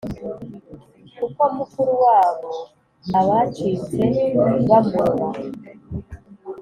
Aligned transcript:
Kuko 1.17 1.41
mukuru 1.57 1.91
wabo 2.03 2.49
Abacitse 3.19 4.03
bamurora! 4.67 5.29